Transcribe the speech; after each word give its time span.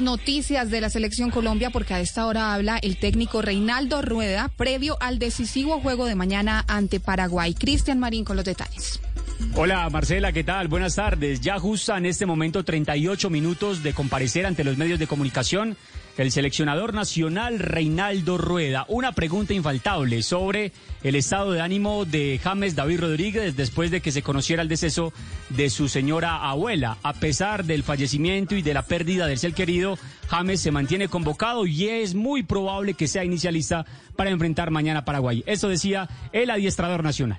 noticias 0.00 0.70
de 0.70 0.80
la 0.80 0.90
selección 0.90 1.30
Colombia, 1.30 1.70
porque 1.70 1.94
a 1.94 2.00
esta 2.00 2.26
hora 2.26 2.52
habla 2.52 2.76
el 2.76 2.98
técnico 2.98 3.40
Reinaldo 3.40 4.02
Rueda, 4.02 4.50
previo 4.54 4.98
al 5.00 5.18
decisivo 5.18 5.80
juego 5.80 6.04
de 6.04 6.14
mañana 6.14 6.64
ante 6.68 7.00
Paraguay. 7.00 7.54
Cristian 7.54 7.98
Marín 7.98 8.24
con 8.24 8.36
los 8.36 8.44
detalles. 8.44 9.00
Hola 9.54 9.88
Marcela, 9.90 10.32
¿qué 10.32 10.44
tal? 10.44 10.68
Buenas 10.68 10.94
tardes. 10.94 11.40
Ya 11.40 11.58
justo 11.58 11.96
en 11.96 12.06
este 12.06 12.24
momento 12.24 12.64
38 12.64 13.30
minutos 13.30 13.82
de 13.82 13.92
comparecer 13.92 14.46
ante 14.46 14.64
los 14.64 14.76
medios 14.76 14.98
de 14.98 15.06
comunicación 15.06 15.76
el 16.16 16.30
seleccionador 16.30 16.94
nacional 16.94 17.58
Reinaldo 17.58 18.38
Rueda. 18.38 18.84
Una 18.88 19.12
pregunta 19.12 19.54
infaltable 19.54 20.22
sobre 20.22 20.72
el 21.02 21.14
estado 21.14 21.52
de 21.52 21.60
ánimo 21.60 22.04
de 22.04 22.38
James 22.42 22.76
David 22.76 23.00
Rodríguez 23.00 23.56
después 23.56 23.90
de 23.90 24.00
que 24.00 24.12
se 24.12 24.22
conociera 24.22 24.62
el 24.62 24.68
deceso 24.68 25.12
de 25.48 25.70
su 25.70 25.88
señora 25.88 26.48
abuela. 26.48 26.98
A 27.02 27.14
pesar 27.14 27.64
del 27.64 27.82
fallecimiento 27.82 28.54
y 28.54 28.62
de 28.62 28.74
la 28.74 28.82
pérdida 28.82 29.26
del 29.26 29.38
ser 29.38 29.54
querido, 29.54 29.98
James 30.28 30.60
se 30.60 30.70
mantiene 30.70 31.08
convocado 31.08 31.66
y 31.66 31.88
es 31.88 32.14
muy 32.14 32.42
probable 32.42 32.94
que 32.94 33.08
sea 33.08 33.24
inicialista 33.24 33.84
para 34.14 34.30
enfrentar 34.30 34.70
mañana 34.70 35.00
a 35.00 35.04
Paraguay. 35.04 35.42
Eso 35.46 35.68
decía 35.68 36.08
el 36.32 36.50
adiestrador 36.50 37.02
nacional. 37.02 37.38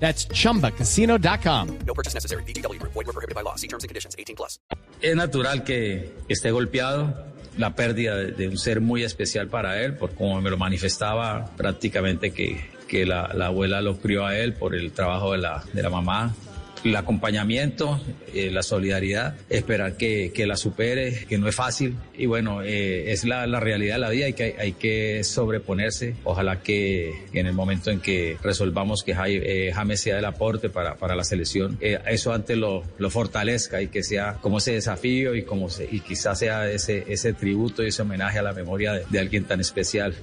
That's 0.00 0.26
chumbacasino.com. 0.28 1.78
No 1.86 1.94
purchase 1.94 2.14
necessary. 2.14 2.42
BGW. 2.44 2.82
Void 2.82 3.06
were 3.06 3.12
prohibited 3.12 3.34
by 3.34 3.42
law. 3.42 3.54
See 3.56 3.68
terms 3.68 3.84
and 3.84 3.90
conditions 3.90 4.16
18 4.18 4.34
plus. 4.34 4.58
Es 5.02 5.14
natural 5.14 5.62
que 5.62 6.10
esté 6.28 6.50
golpeado 6.50 7.26
la 7.58 7.74
pérdida 7.74 8.16
de, 8.16 8.32
de 8.32 8.48
un 8.48 8.58
ser 8.58 8.80
muy 8.80 9.02
especial 9.02 9.48
para 9.48 9.82
él, 9.82 9.94
por 9.94 10.14
como 10.14 10.40
me 10.40 10.50
lo 10.50 10.56
manifestaba 10.56 11.50
prácticamente 11.56 12.32
que, 12.32 12.70
que 12.88 13.04
la, 13.04 13.30
la 13.34 13.46
abuela 13.46 13.80
lo 13.82 13.98
crió 13.98 14.24
a 14.24 14.36
él 14.36 14.54
por 14.54 14.74
el 14.74 14.92
trabajo 14.92 15.32
de 15.32 15.38
la, 15.38 15.62
de 15.72 15.82
la 15.82 15.90
mamá 15.90 16.34
el 16.84 16.96
acompañamiento, 16.96 18.00
eh, 18.34 18.50
la 18.50 18.62
solidaridad, 18.62 19.36
esperar 19.48 19.96
que, 19.96 20.32
que, 20.34 20.46
la 20.46 20.56
supere, 20.56 21.26
que 21.28 21.38
no 21.38 21.48
es 21.48 21.54
fácil. 21.54 21.96
Y 22.16 22.26
bueno, 22.26 22.62
eh, 22.62 23.12
es 23.12 23.24
la, 23.24 23.46
la, 23.46 23.60
realidad 23.60 23.96
de 23.96 24.00
la 24.00 24.10
vida, 24.10 24.26
hay 24.26 24.32
que, 24.32 24.56
hay 24.58 24.72
que 24.72 25.22
sobreponerse. 25.24 26.16
Ojalá 26.24 26.62
que 26.62 27.12
en 27.32 27.46
el 27.46 27.52
momento 27.52 27.90
en 27.90 28.00
que 28.00 28.36
resolvamos 28.42 29.02
que 29.02 29.14
eh, 29.26 29.72
James 29.74 30.00
sea 30.00 30.18
el 30.18 30.24
aporte 30.24 30.70
para, 30.70 30.96
para 30.96 31.14
la 31.14 31.24
selección, 31.24 31.78
eh, 31.80 31.98
eso 32.06 32.32
antes 32.32 32.56
lo, 32.56 32.82
lo, 32.98 33.10
fortalezca 33.10 33.82
y 33.82 33.88
que 33.88 34.02
sea 34.02 34.38
como 34.40 34.58
ese 34.58 34.72
desafío 34.72 35.34
y, 35.34 35.42
como 35.42 35.68
se, 35.68 35.88
y 35.90 36.00
quizás 36.00 36.38
sea 36.38 36.70
ese, 36.70 37.04
ese 37.08 37.32
tributo 37.32 37.82
y 37.82 37.88
ese 37.88 38.02
homenaje 38.02 38.38
a 38.38 38.42
la 38.42 38.52
memoria 38.52 38.92
de, 38.92 39.04
de 39.10 39.18
alguien 39.18 39.44
tan 39.44 39.60
especial. 39.60 40.14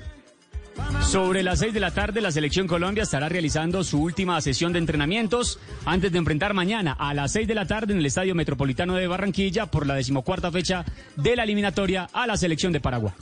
Sobre 1.01 1.43
las 1.43 1.59
6 1.59 1.73
de 1.73 1.79
la 1.79 1.91
tarde, 1.91 2.21
la 2.21 2.31
Selección 2.31 2.67
Colombia 2.67 3.03
estará 3.03 3.29
realizando 3.29 3.83
su 3.83 4.01
última 4.01 4.39
sesión 4.41 4.73
de 4.73 4.79
entrenamientos 4.79 5.59
antes 5.85 6.11
de 6.11 6.17
enfrentar 6.17 6.53
mañana 6.53 6.95
a 6.97 7.13
las 7.13 7.31
6 7.31 7.47
de 7.47 7.55
la 7.55 7.65
tarde 7.65 7.93
en 7.93 7.99
el 7.99 8.05
Estadio 8.05 8.35
Metropolitano 8.35 8.95
de 8.95 9.07
Barranquilla 9.07 9.67
por 9.67 9.87
la 9.87 9.95
decimocuarta 9.95 10.51
fecha 10.51 10.85
de 11.15 11.35
la 11.35 11.43
eliminatoria 11.43 12.09
a 12.11 12.27
la 12.27 12.37
Selección 12.37 12.73
de 12.73 12.81
Paraguay. 12.81 13.13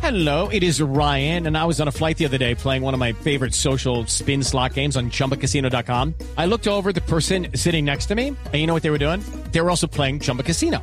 Hello, 0.00 0.48
it 0.48 0.62
is 0.62 0.80
Ryan, 0.80 1.46
and 1.46 1.56
I 1.56 1.64
was 1.64 1.80
on 1.80 1.88
a 1.88 1.92
flight 1.92 2.16
the 2.16 2.24
other 2.24 2.38
day 2.38 2.54
playing 2.54 2.82
one 2.82 2.94
of 2.94 3.00
my 3.00 3.12
favorite 3.12 3.54
social 3.54 4.06
spin 4.06 4.42
slot 4.42 4.74
games 4.74 4.96
on 4.96 5.10
chumbacasino.com. 5.10 6.14
I 6.36 6.46
looked 6.46 6.66
over 6.66 6.92
the 6.92 7.02
person 7.02 7.48
sitting 7.54 7.84
next 7.84 8.06
to 8.06 8.14
me, 8.14 8.28
and 8.28 8.54
you 8.54 8.66
know 8.66 8.72
what 8.74 8.82
they 8.82 8.90
were 8.90 8.98
doing? 8.98 9.22
They 9.52 9.60
were 9.60 9.70
also 9.70 9.86
playing 9.86 10.20
Chumba 10.20 10.44
Casino. 10.44 10.82